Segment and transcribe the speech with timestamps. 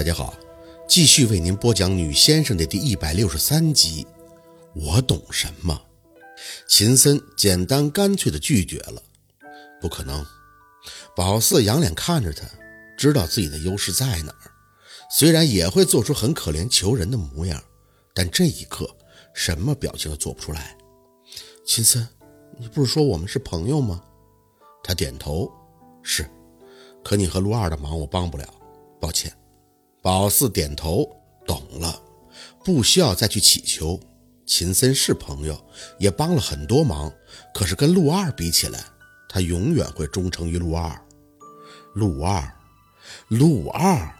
[0.00, 0.34] 大家好，
[0.88, 4.06] 继续为您播讲《女先生》的第一百六十三集。
[4.74, 5.78] 我懂什么？
[6.66, 9.02] 秦森简单干脆的拒绝了。
[9.78, 10.24] 不可能。
[11.14, 12.46] 宝四仰脸看着他，
[12.96, 14.50] 知道自己的优势在哪儿。
[15.10, 17.62] 虽然也会做出很可怜求人的模样，
[18.14, 18.88] 但这一刻
[19.34, 20.78] 什么表情都做不出来。
[21.66, 22.08] 秦森，
[22.58, 24.02] 你不是说我们是朋友吗？
[24.82, 25.52] 他点头，
[26.02, 26.26] 是。
[27.04, 28.48] 可你和陆二的忙我帮不了，
[28.98, 29.30] 抱歉。
[30.02, 31.06] 宝四点头，
[31.46, 32.00] 懂了，
[32.64, 34.00] 不需要再去乞求。
[34.46, 35.62] 秦森是朋友，
[35.98, 37.12] 也帮了很多忙，
[37.52, 38.82] 可是跟陆二比起来，
[39.28, 40.98] 他永远会忠诚于陆二。
[41.94, 42.50] 陆二，
[43.28, 44.10] 陆二，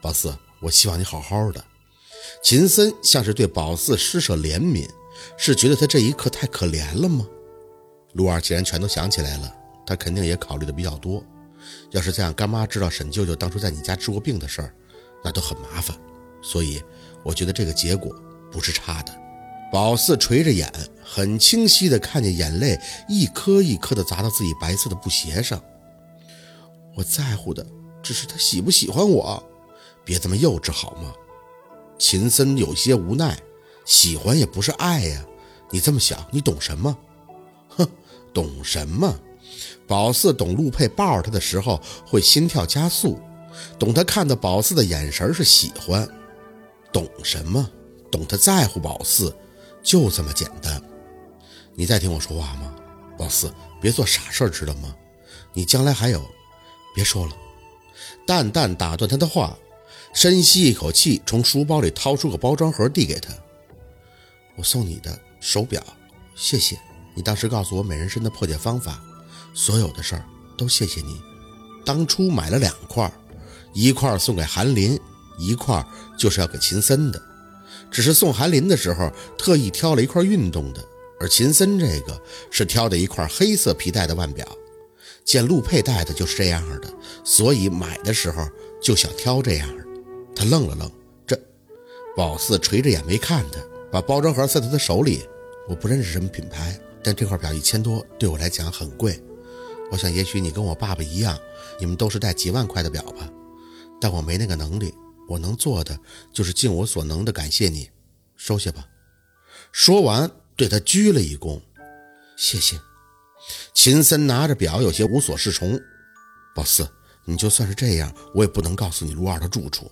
[0.00, 1.64] 宝四，我希望你好好的。
[2.42, 4.88] 秦森像是对宝四施舍怜悯，
[5.36, 7.26] 是觉得他这一刻太可怜了吗？
[8.12, 9.52] 陆二既然全都想起来了，
[9.84, 11.22] 他肯定也考虑的比较多。
[11.90, 14.74] 要是再让干妈知道沈舅舅当初在你家治过病的事儿，
[15.22, 15.96] 那都很麻烦，
[16.42, 16.82] 所以
[17.22, 18.14] 我觉得这个结果
[18.50, 19.12] 不是差的。
[19.72, 20.72] 宝四垂着眼，
[21.04, 25.62] 很清晰地看见眼泪一颗一颗地砸到自己白色的布鞋上。
[26.96, 27.64] 我在乎的
[28.02, 29.42] 只是他喜不喜欢我，
[30.04, 31.12] 别这么幼稚好吗？
[31.98, 33.38] 秦森有些无奈，
[33.84, 35.24] 喜欢也不是爱呀。
[35.70, 36.96] 你这么想，你懂什么？
[37.68, 37.86] 哼，
[38.34, 39.14] 懂什么？
[39.86, 43.20] 宝四懂陆佩抱着他的时候会心跳加速。
[43.78, 46.08] 懂他看到宝四的眼神是喜欢，
[46.92, 47.68] 懂什么？
[48.10, 49.34] 懂他在乎宝四，
[49.82, 50.82] 就这么简单。
[51.74, 52.74] 你在听我说话吗？
[53.16, 54.94] 宝四，别做傻事儿，知道吗？
[55.52, 56.20] 你将来还有……
[56.94, 57.32] 别说了。
[58.26, 59.56] 淡淡打断他的话，
[60.12, 63.32] 深吸一口气，从书包里掏出个包装盒递给他。
[64.56, 65.82] 我送你的手表，
[66.34, 66.76] 谢谢
[67.14, 69.00] 你当时告诉我美人参的破解方法，
[69.54, 70.24] 所有的事儿
[70.58, 71.20] 都谢谢你。
[71.84, 73.10] 当初买了两块。
[73.72, 74.98] 一块送给韩林，
[75.38, 75.84] 一块
[76.18, 77.20] 就是要给秦森的。
[77.90, 80.84] 只是送韩林的时候特意挑了一块运动的，
[81.18, 84.46] 而秦森这个是挑的一块黑色皮带的腕表。
[85.24, 86.92] 见陆佩戴的就是这样的，
[87.24, 88.48] 所以买的时候
[88.82, 89.84] 就想挑这样的。
[90.34, 90.90] 他愣了愣，
[91.26, 91.38] 这
[92.16, 93.60] 宝四垂着眼没看他，
[93.92, 95.26] 把包装盒塞他的手里。
[95.68, 99.22] 我不认识什么品牌，但这块表一千多，对我来讲很贵。
[99.92, 101.38] 我想也许你跟我爸爸一样，
[101.78, 103.28] 你们都是戴几万块的表吧。
[104.00, 104.94] 但我没那个能力，
[105.28, 105.98] 我能做的
[106.32, 107.90] 就是尽我所能的感谢你，
[108.36, 108.86] 收下吧。
[109.72, 111.60] 说完，对他鞠了一躬，
[112.36, 112.80] 谢谢。
[113.74, 115.78] 秦森拿着表，有些无所适从。
[116.54, 116.88] 宝四，
[117.24, 119.90] 你就算是这样，我也不能告诉你陆二的住处。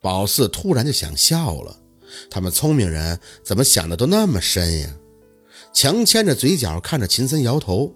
[0.00, 1.76] 宝四突然就想笑了，
[2.30, 4.96] 他们聪明人怎么想的都那么深呀？
[5.72, 7.92] 强牵着嘴角看着秦森，摇头。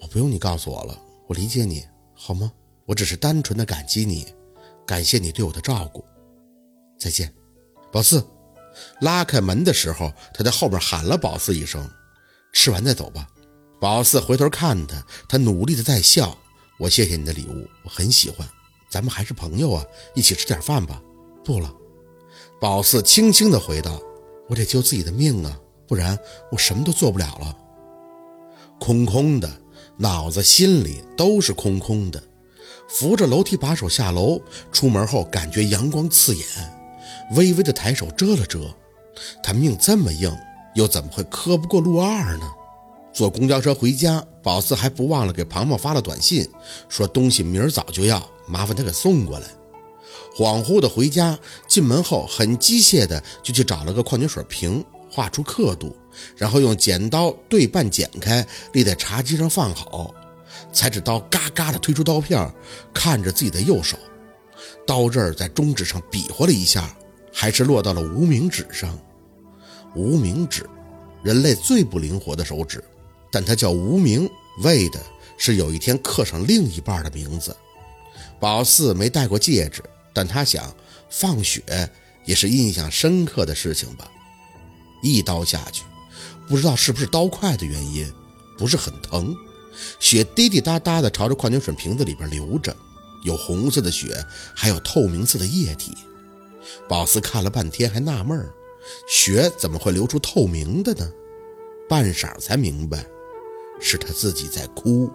[0.00, 0.98] 我不用你告诉我了，
[1.28, 1.84] 我理解你，
[2.14, 2.52] 好吗？
[2.90, 4.26] 我只是单纯的感激你，
[4.84, 6.04] 感谢你对我的照顾。
[6.98, 7.32] 再见，
[7.92, 8.26] 宝四。
[9.00, 11.88] 拉开门的时候，他在后面喊了宝四一声
[12.52, 13.28] ：“吃完再走吧。”
[13.80, 16.36] 宝四回头看他，他努力的在笑。
[16.80, 18.48] 我谢谢你的礼物，我很喜欢。
[18.90, 19.86] 咱们还是朋友啊，
[20.16, 21.00] 一起吃点饭吧。
[21.44, 21.72] 不了，
[22.60, 24.02] 宝四轻轻的回道
[24.50, 25.56] ：“我得救自己的命啊，
[25.86, 26.18] 不然
[26.50, 27.56] 我什么都做不了了。”
[28.80, 29.48] 空空的，
[29.96, 32.20] 脑子心里都是空空的。
[32.92, 34.40] 扶着楼梯把手下楼，
[34.72, 36.44] 出门后感觉阳光刺眼，
[37.36, 38.58] 微微的抬手遮了遮。
[39.42, 40.36] 他命这么硬，
[40.74, 42.50] 又怎么会磕不过陆二呢？
[43.12, 46.48] 坐公交车回家，宝四还不忘了给庞庞发了短信，
[46.88, 49.46] 说东西明儿早就要，麻烦他给送过来。
[50.36, 55.96] 恍惚的回家，进门后很机械的就去找了个矿泉水瓶，画出刻度，
[56.36, 60.14] 然后用剪刀对半剪开，立在茶几上放好。
[60.72, 62.52] 裁纸刀嘎嘎地推出刀片，
[62.92, 63.98] 看着自己的右手，
[64.86, 66.96] 刀刃在中指上比划了一下，
[67.32, 68.98] 还是落到了无名指上。
[69.94, 70.68] 无名指，
[71.22, 72.82] 人类最不灵活的手指，
[73.32, 74.30] 但它叫无名，
[74.62, 75.00] 为的
[75.36, 77.56] 是有一天刻上另一半的名字。
[78.38, 79.82] 宝四没戴过戒指，
[80.14, 80.74] 但他想，
[81.10, 81.62] 放血
[82.24, 84.10] 也是印象深刻的事情吧。
[85.02, 85.82] 一刀下去，
[86.48, 88.10] 不知道是不是刀快的原因，
[88.56, 89.34] 不是很疼。
[89.98, 92.74] 血滴滴答答的朝着矿泉水瓶子里边流着，
[93.24, 94.24] 有红色的血，
[94.54, 95.92] 还有透明色的液体。
[96.88, 98.52] 宝四看了半天，还纳闷儿
[99.08, 101.10] 血怎么会流出透明的呢？
[101.88, 103.04] 半晌才明白，
[103.80, 105.10] 是他自己在哭，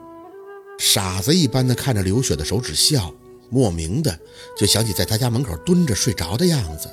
[0.77, 3.13] 傻子一般的看着流血的手指笑，
[3.49, 4.19] 莫名的
[4.57, 6.89] 就想起在他家门口蹲着睡着的样子。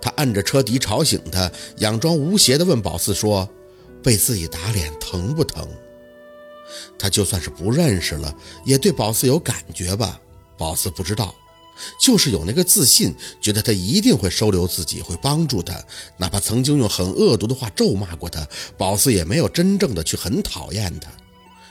[0.00, 3.48] 他按着车底吵醒他，佯装无邪的问宝四说
[4.02, 5.68] ：“被自己打脸疼不疼？”
[6.98, 8.34] 他就算是不认识了，
[8.64, 10.20] 也对宝四有感觉吧？
[10.58, 11.34] 宝四不知道，
[12.00, 15.74] 就是有那个自信，觉得他一定会收留自己，会帮助他。
[16.16, 18.46] 哪怕曾经用很恶毒的话咒骂过他，
[18.76, 21.10] 宝四也没有真正的去很讨厌他。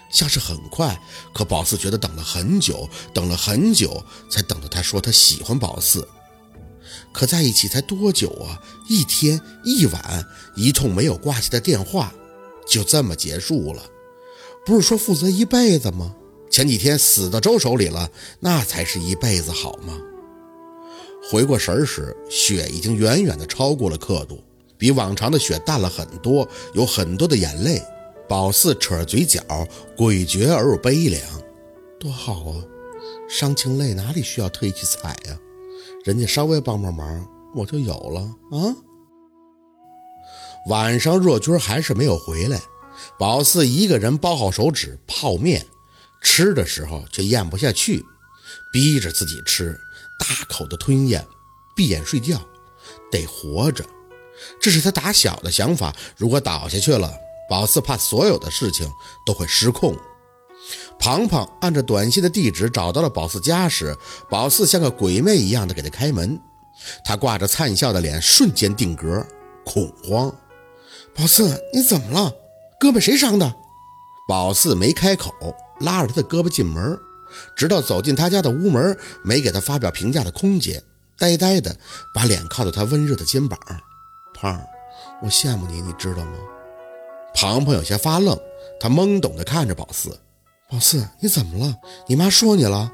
[0.09, 0.99] 像是很快，
[1.33, 6.05] 可宝四觉得等了很久，等了很久，才等到他说他喜欢宝四。
[7.13, 8.59] 可在一起才多久啊？
[8.89, 10.25] 一天一晚，
[10.57, 12.13] 一通没有挂下的电话，
[12.67, 13.81] 就这么结束了。
[14.65, 16.15] 不是说负责一辈子吗？
[16.49, 18.09] 前几天死到周手里了，
[18.39, 19.97] 那才是一辈子好吗？
[21.31, 24.43] 回过神时，雪已经远远的超过了刻度，
[24.77, 27.81] 比往常的雪淡了很多，有很多的眼泪。
[28.27, 29.41] 宝四扯着嘴角，
[29.97, 31.21] 诡谲而又悲凉。
[31.99, 32.63] 多好啊！
[33.29, 35.37] 伤情泪哪里需要特意去采呀？
[36.03, 38.75] 人家稍微帮帮忙，我就有了啊。
[40.67, 42.59] 晚上若君还是没有回来，
[43.17, 45.65] 宝四一个人包好手指泡面，
[46.21, 48.05] 吃的时候却咽不下去，
[48.71, 49.79] 逼着自己吃，
[50.19, 51.25] 大口的吞咽，
[51.75, 52.41] 闭眼睡觉，
[53.11, 53.83] 得活着，
[54.59, 55.95] 这是他打小的想法。
[56.17, 57.11] 如果倒下去了。
[57.49, 58.89] 宝四怕所有的事情
[59.25, 59.93] 都会失控。
[60.97, 63.93] 庞庞按着短信的地址找到了宝四家时，
[64.29, 66.39] 宝四像个鬼魅一样的给他开门。
[67.03, 69.27] 他挂着灿笑的脸瞬间定格，
[69.65, 70.33] 恐慌。
[71.13, 72.33] 宝四，你怎么了？
[72.81, 73.55] 胳膊谁伤的？
[74.27, 75.31] 宝四没开口，
[75.81, 76.99] 拉着他的胳膊进门，
[77.55, 80.83] 直到走进他家的屋门，没给他发表评价的空姐
[81.15, 81.77] 呆呆的
[82.11, 83.59] 把脸靠在他温热的肩膀。
[84.33, 84.65] 胖儿，
[85.21, 86.33] 我羡慕你，你知道吗？
[87.35, 88.35] 庞庞有些发愣，
[88.79, 90.19] 他懵懂地看着宝四
[90.67, 91.75] ：“宝四，你怎么了？
[92.07, 92.91] 你妈说你了？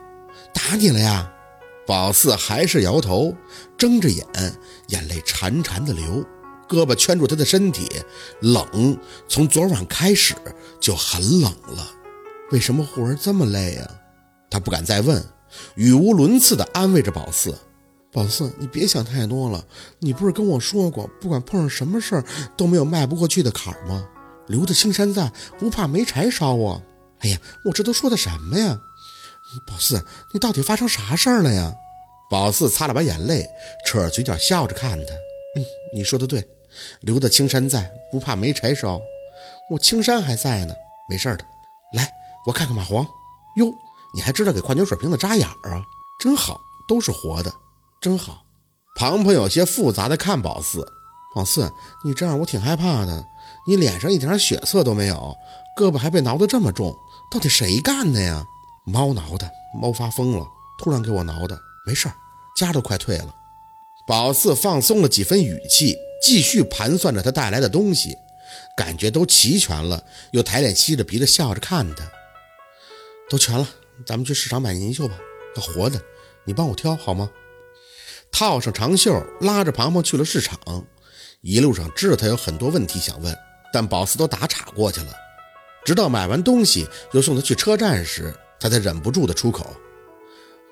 [0.54, 1.31] 打你了呀？”
[1.88, 3.33] 宝四还是摇头，
[3.78, 4.25] 睁着眼，
[4.90, 6.25] 眼泪潺潺地流，
[6.68, 7.90] 胳膊圈住他的身体，
[8.42, 8.98] 冷，
[9.28, 10.36] 从昨晚开始
[10.80, 11.88] 就很冷了。
[12.52, 13.90] 为什么忽儿这么累呀？
[14.50, 15.24] 他不敢再问，
[15.75, 17.58] 语无伦次地安慰着宝四
[18.14, 19.66] ：“宝四，你别想太多了。
[20.00, 22.24] 你不是跟我说过，不管碰上什么事儿
[22.56, 24.08] 都没有迈不过去的坎儿吗？”
[24.48, 25.30] 留得青山在，
[25.60, 26.81] 不怕没柴烧啊！
[27.19, 28.80] 哎呀，我这都说的什么呀？
[29.68, 31.74] 宝四，你到底发生啥事儿了呀？
[32.30, 33.46] 宝四擦了把眼泪，
[33.86, 35.14] 扯着嘴角笑着看他。
[35.58, 36.48] 嗯，你说的对，
[37.02, 39.00] 留得青山在，不怕没柴烧。
[39.70, 40.74] 我青山还在呢，
[41.10, 41.46] 没事的。
[41.94, 42.10] 来，
[42.46, 43.06] 我看看蚂蟥。
[43.58, 43.74] 哟，
[44.14, 45.84] 你还知道给矿泉水瓶子扎眼儿啊？
[46.20, 47.54] 真好，都是活的，
[48.02, 48.44] 真好。
[48.96, 50.86] 庞庞有些复杂的看宝四，
[51.36, 51.72] 宝四，
[52.04, 53.24] 你这样我挺害怕的。
[53.68, 55.36] 你脸上一点血色都没有，
[55.78, 56.96] 胳膊还被挠得这么重，
[57.30, 58.44] 到底谁干的呀？
[58.86, 60.48] 猫挠的，猫发疯了，
[60.80, 61.60] 突然给我挠的。
[61.86, 62.16] 没事儿，
[62.56, 63.34] 家都快退了。
[64.07, 68.18] 宝四放松了几分语气，继续盘算着他带来的东西，
[68.77, 70.01] 感觉都齐全了，
[70.31, 72.09] 又抬脸吸着鼻子笑着看他。
[73.30, 73.68] 都全了，
[74.06, 75.15] 咱们去市场买泥鳅吧，
[75.57, 76.01] 要活的，
[76.45, 77.30] 你帮我挑好吗？
[78.31, 80.57] 套上长袖，拉着庞庞去了市场。
[81.42, 83.38] 一路上知道他有很多问题想问。
[83.74, 85.12] 但宝四都打岔过去了，
[85.83, 89.75] 直到买完东西又送他去车站时，他才忍不住的出口：“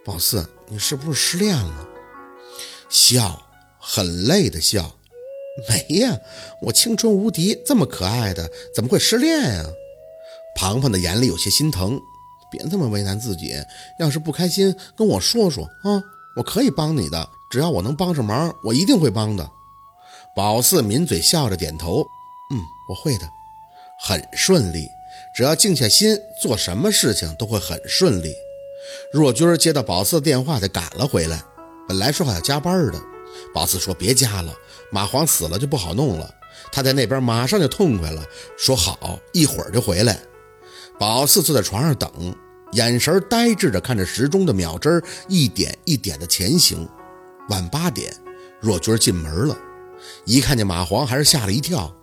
[0.05, 1.87] 宝四，你是不是失恋了？”
[2.89, 3.41] 笑，
[3.79, 4.95] 很累的笑。
[5.69, 6.19] 没呀，
[6.61, 9.65] 我青春无敌，这么可爱的，怎么会失恋呀？
[10.55, 11.99] 庞庞的眼里有些心疼，
[12.51, 13.55] 别这么为难自己。
[13.99, 16.03] 要是不开心，跟我说说啊，
[16.35, 19.49] 我可以帮你的，只要我能帮上忙，我一定会帮的。
[20.35, 22.05] 宝四抿嘴笑着点头。
[22.51, 23.29] 嗯，我会的，
[24.01, 24.87] 很顺利。
[25.33, 28.33] 只要静下心，做什么事情都会很顺利。
[29.13, 31.41] 若君接到宝四的电话，才赶了回来。
[31.87, 33.01] 本来说好要加班的，
[33.53, 34.53] 宝四说别加了，
[34.91, 36.29] 马黄死了就不好弄了。
[36.71, 38.23] 他在那边马上就痛快了，
[38.57, 40.19] 说好一会儿就回来。
[40.97, 42.35] 宝四坐在床上等，
[42.71, 46.87] 眼神呆滞着看着时钟的秒针一点一点的前行。
[47.49, 48.15] 晚八点，
[48.59, 49.57] 若君进门了，
[50.25, 51.93] 一看见马黄，还是吓了一跳。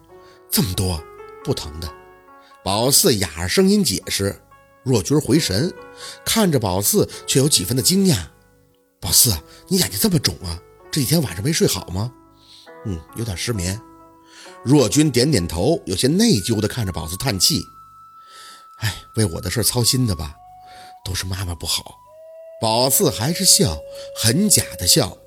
[0.50, 1.02] 这么多
[1.42, 1.88] 不疼的，
[2.62, 4.38] 宝四哑着声音解释。
[4.84, 5.72] 若君回神，
[6.24, 8.18] 看着宝四，却有几分的惊讶。
[9.02, 10.56] 宝四，你眼睛这么肿啊？
[10.92, 12.12] 这几天晚上没睡好吗？
[12.86, 13.78] 嗯，有点失眠。
[14.64, 17.64] 若君点点头，有些内疚地看着宝四叹气。
[18.76, 20.36] 哎，为我的事操心的吧？
[21.04, 21.96] 都是妈妈不好。
[22.60, 23.76] 宝四还是笑，
[24.16, 25.18] 很假的笑，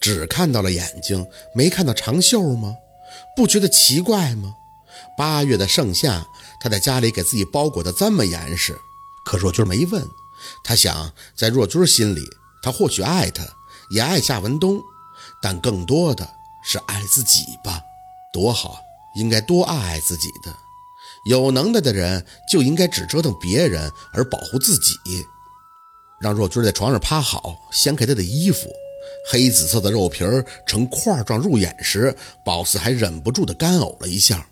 [0.00, 2.76] 只看到了眼睛，没看到长袖吗？
[3.36, 4.54] 不觉得奇怪吗？
[5.18, 6.26] 八月的盛夏，
[6.62, 8.78] 他在家里给自己包裹得这么严实，
[9.26, 10.02] 可若君没问。
[10.64, 12.26] 他想，在若君心里，
[12.62, 13.42] 他或许爱她，
[13.90, 14.80] 也爱夏文东，
[15.42, 16.28] 但更多的
[16.64, 17.80] 是爱自己吧。
[18.32, 18.80] 多好，
[19.16, 20.54] 应该多爱爱自己的。
[21.26, 24.94] 有能耐的人就应该只折腾别人而保护自己。
[26.20, 28.68] 让若君在床上趴好，掀开他的衣服，
[29.28, 34.46] 黑紫色的肉皮儿呈块状入眼时，宝四还忍不住的干呕了一下。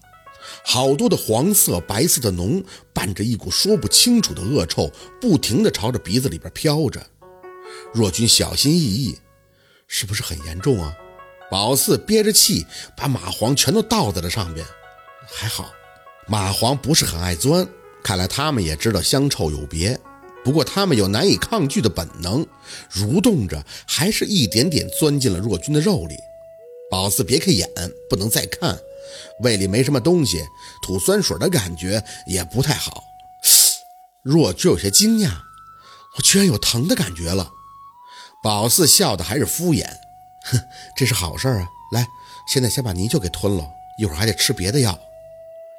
[0.64, 4.90] 好多的黄色、白色的脓，伴着一股说不清楚的恶臭，
[5.20, 7.00] 不停地朝着鼻子里边飘着。
[7.92, 9.18] 若君小心翼翼，
[9.86, 10.94] 是不是很严重啊？
[11.50, 12.64] 宝四憋着气，
[12.96, 14.64] 把蚂蟥全都倒在了上边。
[15.26, 15.70] 还好，
[16.28, 17.66] 蚂蟥不是很爱钻，
[18.02, 19.98] 看来他们也知道香臭有别。
[20.44, 22.46] 不过他们有难以抗拒的本能，
[22.90, 26.16] 蠕动着，还是一点点钻进了若君的肉里。
[26.90, 27.68] 宝四别开眼，
[28.08, 28.78] 不能再看。
[29.40, 30.42] 胃里没什么东西，
[30.82, 33.04] 吐酸水的感觉也不太好。
[34.22, 35.30] 若君有些惊讶，
[36.16, 37.50] 我居然有疼的感觉了。
[38.42, 39.86] 宝四笑的还是敷衍，
[40.44, 40.58] 哼，
[40.96, 41.68] 这是好事啊。
[41.92, 42.06] 来，
[42.48, 43.68] 现在先把泥鳅给吞了，
[43.98, 44.98] 一会儿还得吃别的药。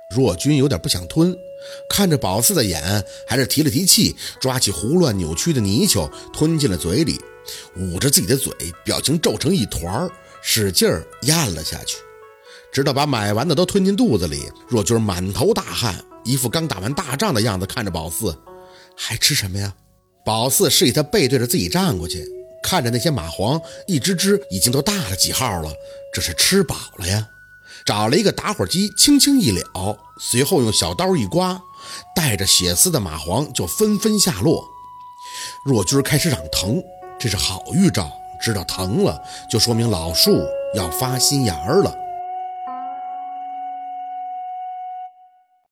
[0.10, 1.36] 若君有点不想吞，
[1.89, 7.20] 看着宝四的眼，还是提了提气，抓起胡乱扭曲的泥鳅吞进了嘴里，
[7.77, 8.53] 捂着自己的嘴，
[8.84, 10.12] 表情皱成一团儿，
[10.44, 11.98] 使劲儿咽了下去。
[12.74, 18.38] 直到把买完的都吞进肚子里，若君满头大汗，一副刚打完大仗的样子，看着宝四，
[18.96, 19.74] 还吃什么呀？
[20.24, 22.24] 宝四示意他背对着自己站过去，
[22.63, 25.74] 看着那些蚂蟥，一只只已经都大了几号了，
[26.13, 27.27] 这是吃饱了呀。
[27.86, 31.60] 找了一个打火机，轻轻一燎，随后用小刀一刮，
[32.15, 34.63] 带着血丝的蚂蟥就纷纷下落。
[35.65, 36.82] 若军开始长疼，
[37.20, 40.32] 这是好预兆，知道疼了就说明老树
[40.75, 41.96] 要发新芽了。